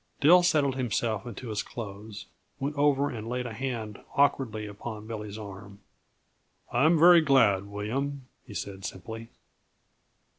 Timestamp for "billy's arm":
5.05-5.77